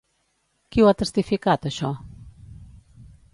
[0.75, 1.93] Qui ho ha testificat, això?